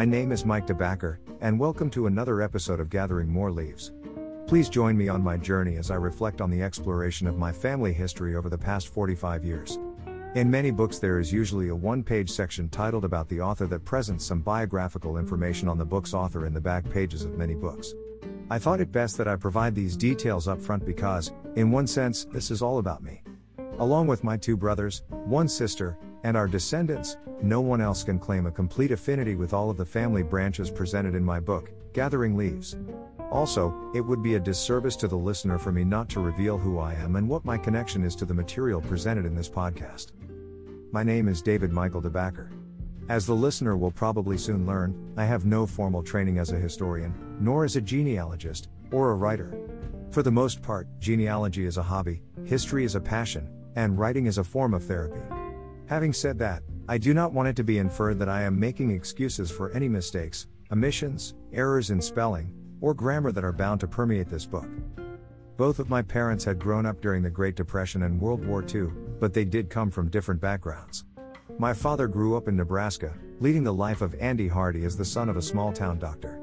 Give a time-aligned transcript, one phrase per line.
[0.00, 3.92] My name is Mike DeBacker, and welcome to another episode of Gathering More Leaves.
[4.46, 7.92] Please join me on my journey as I reflect on the exploration of my family
[7.92, 9.78] history over the past 45 years.
[10.36, 13.84] In many books, there is usually a one page section titled about the author that
[13.84, 17.92] presents some biographical information on the book's author in the back pages of many books.
[18.48, 22.24] I thought it best that I provide these details up front because, in one sense,
[22.24, 23.22] this is all about me.
[23.78, 28.46] Along with my two brothers, one sister, and our descendants, no one else can claim
[28.46, 32.76] a complete affinity with all of the family branches presented in my book, Gathering Leaves.
[33.30, 36.78] Also, it would be a disservice to the listener for me not to reveal who
[36.78, 40.12] I am and what my connection is to the material presented in this podcast.
[40.92, 42.50] My name is David Michael DeBacker.
[43.08, 47.14] As the listener will probably soon learn, I have no formal training as a historian,
[47.40, 49.52] nor as a genealogist, or a writer.
[50.10, 54.38] For the most part, genealogy is a hobby, history is a passion, and writing is
[54.38, 55.39] a form of therapy.
[55.90, 58.92] Having said that, I do not want it to be inferred that I am making
[58.92, 64.28] excuses for any mistakes, omissions, errors in spelling, or grammar that are bound to permeate
[64.28, 64.68] this book.
[65.56, 68.92] Both of my parents had grown up during the Great Depression and World War II,
[69.18, 71.06] but they did come from different backgrounds.
[71.58, 75.28] My father grew up in Nebraska, leading the life of Andy Hardy as the son
[75.28, 76.40] of a small town doctor.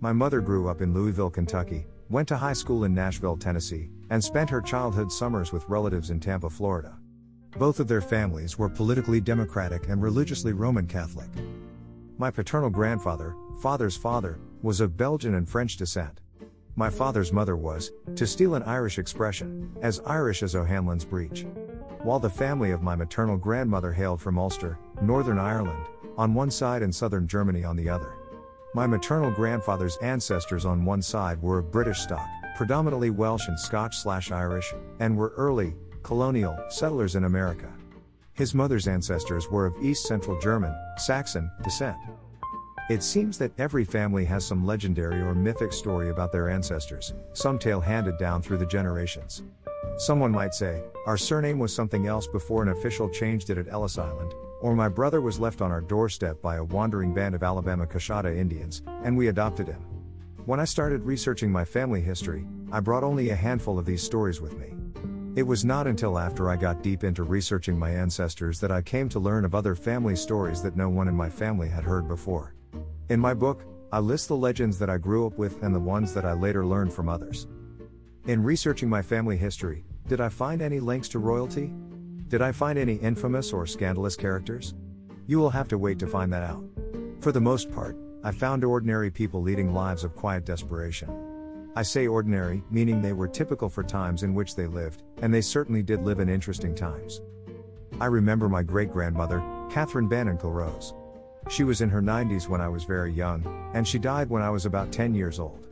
[0.00, 4.24] My mother grew up in Louisville, Kentucky, went to high school in Nashville, Tennessee, and
[4.24, 6.96] spent her childhood summers with relatives in Tampa, Florida.
[7.58, 11.30] Both of their families were politically democratic and religiously Roman Catholic.
[12.18, 16.20] My paternal grandfather, father's father, was of Belgian and French descent.
[16.74, 21.46] My father's mother was, to steal an Irish expression, as Irish as O'Hanlon's breech.
[22.02, 25.86] While the family of my maternal grandmother hailed from Ulster, Northern Ireland,
[26.18, 28.12] on one side and Southern Germany on the other.
[28.74, 34.74] My maternal grandfather's ancestors on one side were of British stock, predominantly Welsh and Scotch/Irish,
[35.00, 35.74] and were early,
[36.06, 37.68] colonial, settlers in America.
[38.34, 41.96] His mother's ancestors were of East Central German, Saxon, descent.
[42.88, 47.58] It seems that every family has some legendary or mythic story about their ancestors, some
[47.58, 49.42] tale handed down through the generations.
[49.96, 53.98] Someone might say, our surname was something else before an official changed it at Ellis
[53.98, 57.84] Island, or my brother was left on our doorstep by a wandering band of Alabama
[57.84, 59.82] Coushatta Indians, and we adopted him.
[60.44, 64.40] When I started researching my family history, I brought only a handful of these stories
[64.40, 64.76] with me.
[65.36, 69.06] It was not until after I got deep into researching my ancestors that I came
[69.10, 72.54] to learn of other family stories that no one in my family had heard before.
[73.10, 76.14] In my book, I list the legends that I grew up with and the ones
[76.14, 77.48] that I later learned from others.
[78.26, 81.70] In researching my family history, did I find any links to royalty?
[82.28, 84.72] Did I find any infamous or scandalous characters?
[85.26, 86.64] You will have to wait to find that out.
[87.20, 91.35] For the most part, I found ordinary people leading lives of quiet desperation.
[91.76, 95.42] I say ordinary, meaning they were typical for times in which they lived, and they
[95.42, 97.20] certainly did live in interesting times.
[98.00, 100.94] I remember my great grandmother, Catherine Bannon Kilrose.
[101.50, 104.48] She was in her 90s when I was very young, and she died when I
[104.48, 105.66] was about 10 years old.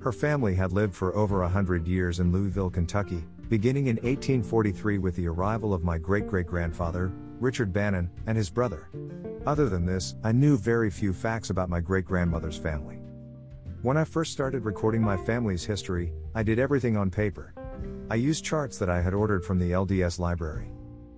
[0.00, 4.96] Her family had lived for over a hundred years in Louisville, Kentucky, beginning in 1843
[4.96, 8.88] with the arrival of my great great grandfather, Richard Bannon, and his brother.
[9.46, 13.02] Other than this, I knew very few facts about my great grandmother's family.
[13.82, 17.52] When I first started recording my family's history, I did everything on paper.
[18.10, 20.70] I used charts that I had ordered from the LDS library.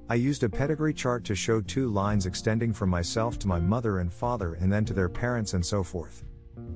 [0.08, 3.98] I used a pedigree chart to show two lines extending from myself to my mother
[3.98, 6.24] and father and then to their parents and so forth.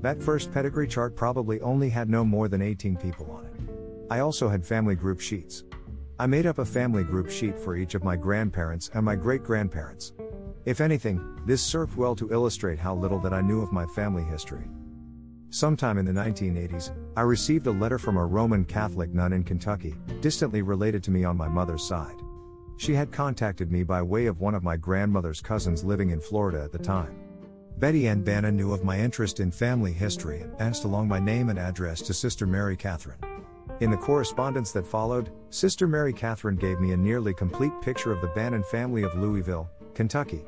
[0.03, 4.12] That first pedigree chart probably only had no more than 18 people on it.
[4.12, 5.65] I also had family group sheets.
[6.19, 9.43] I made up a family group sheet for each of my grandparents and my great
[9.43, 10.12] grandparents.
[10.66, 14.25] If anything, this served well to illustrate how little that I knew of my family
[14.25, 14.69] history.
[15.50, 19.95] Sometime in the 1980s, I received a letter from a Roman Catholic nun in Kentucky,
[20.21, 22.16] distantly related to me on my mother's side.
[22.77, 26.62] She had contacted me by way of one of my grandmother's cousins living in Florida
[26.62, 27.18] at the time.
[27.78, 31.48] Betty Ann Bannon knew of my interest in family history and passed along my name
[31.48, 33.18] and address to Sister Mary Catherine.
[33.80, 38.21] In the correspondence that followed, Sister Mary Catherine gave me a nearly complete picture of
[38.21, 40.45] the Bannon family of Louisville, Kentucky.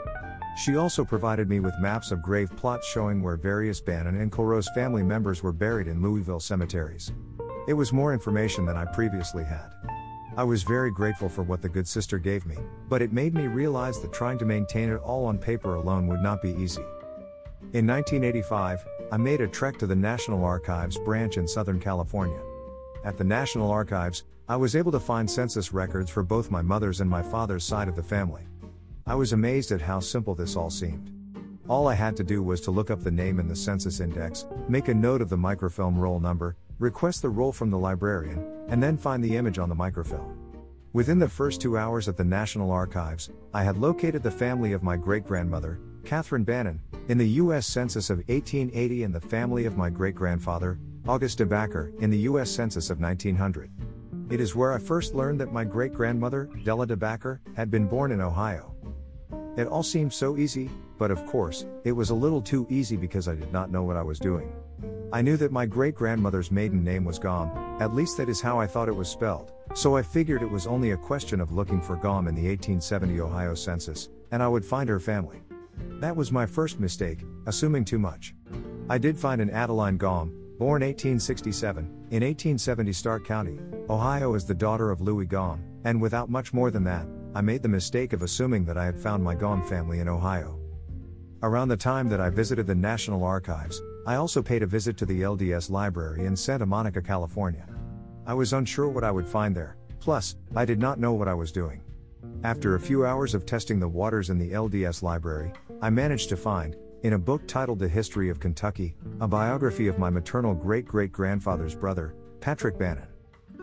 [0.57, 4.73] She also provided me with maps of grave plots showing where various Bannon and Kilrose
[4.75, 7.13] family members were buried in Louisville cemeteries.
[7.69, 9.71] It was more information than I previously had.
[10.37, 12.57] I was very grateful for what the good sister gave me,
[12.89, 16.23] but it made me realize that trying to maintain it all on paper alone would
[16.23, 16.85] not be easy.
[17.73, 22.41] In 1985, I made a trek to the National Archives branch in Southern California.
[23.05, 27.01] At the National Archives, I was able to find census records for both my mother's
[27.01, 28.43] and my father's side of the family.
[29.11, 31.11] I was amazed at how simple this all seemed.
[31.67, 34.47] All I had to do was to look up the name in the census index,
[34.69, 38.81] make a note of the microfilm roll number, request the roll from the librarian, and
[38.81, 40.39] then find the image on the microfilm.
[40.93, 44.85] Within the first two hours at the National Archives, I had located the family of
[44.85, 47.67] my great grandmother, Catherine Bannon, in the U.S.
[47.67, 50.79] Census of 1880 and the family of my great grandfather,
[51.09, 52.49] August de Backer, in the U.S.
[52.49, 53.73] Census of 1900.
[54.31, 57.89] It is where I first learned that my great grandmother, Della de Backer, had been
[57.89, 58.70] born in Ohio.
[59.61, 63.29] It all seemed so easy, but of course, it was a little too easy because
[63.29, 64.51] I did not know what I was doing.
[65.13, 68.59] I knew that my great grandmother's maiden name was Gom, at least that is how
[68.59, 71.83] I thought it was spelled, so I figured it was only a question of looking
[71.83, 75.43] for Gom in the 1870 Ohio census, and I would find her family.
[76.01, 78.35] That was my first mistake, assuming too much.
[78.89, 83.59] I did find an Adeline Gom, born 1867, in 1870 Stark County,
[83.91, 87.63] Ohio as the daughter of Louis Gom, and without much more than that, I made
[87.63, 90.59] the mistake of assuming that I had found my Gom family in Ohio.
[91.43, 95.07] Around the time that I visited the National Archives, I also paid a visit to
[95.07, 97.69] the LDS Library in Santa Monica, California.
[98.27, 101.35] I was unsure what I would find there, plus, I did not know what I
[101.35, 101.83] was doing.
[102.43, 106.37] After a few hours of testing the waters in the LDS Library, I managed to
[106.37, 110.85] find, in a book titled The History of Kentucky, a biography of my maternal great
[110.85, 113.07] great grandfather's brother, Patrick Bannon.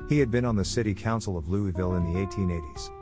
[0.07, 2.96] He had been on the city council of Louisville in the 1880s.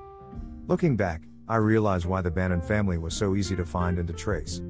[0.67, 4.13] Looking back, I realize why the Bannon family was so easy to find and to
[4.15, 4.63] trace.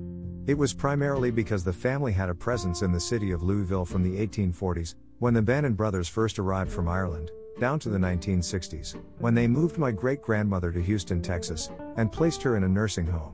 [0.46, 4.04] It was primarily because the family had a presence in the city of Louisville from
[4.04, 7.32] the 1840s, when the Bannon brothers first arrived from Ireland,
[7.62, 12.44] down to the 1960s, when they moved my great grandmother to Houston, Texas, and placed
[12.44, 13.34] her in a nursing home.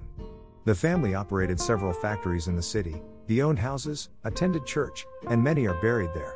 [0.65, 5.67] The family operated several factories in the city, they owned houses, attended church, and many
[5.67, 6.35] are buried there.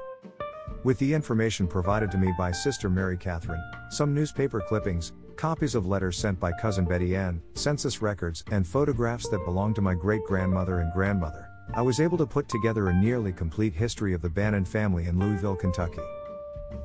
[0.84, 5.86] With the information provided to me by Sister Mary Catherine, some newspaper clippings, copies of
[5.86, 10.24] letters sent by cousin Betty Ann, census records, and photographs that belonged to my great
[10.26, 14.30] grandmother and grandmother, I was able to put together a nearly complete history of the
[14.30, 16.02] Bannon family in Louisville, Kentucky.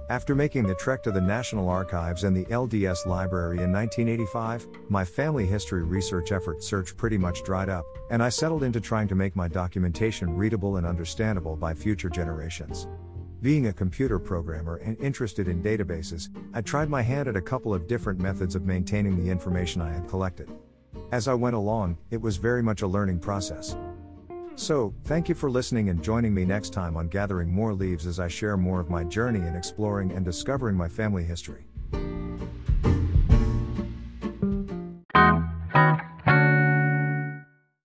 [0.08, 5.04] After making the trek to the National Archives and the LDS Library in 1985, my
[5.04, 9.14] family history research effort search pretty much dried up, and I settled into trying to
[9.14, 12.88] make my documentation readable and understandable by future generations.
[13.42, 17.72] Being a computer programmer and interested in databases, I tried my hand at a couple
[17.72, 20.50] of different methods of maintaining the information I had collected.
[21.10, 23.74] As I went along, it was very much a learning process.
[24.56, 28.20] So, thank you for listening and joining me next time on Gathering More Leaves as
[28.20, 31.69] I share more of my journey in exploring and discovering my family history.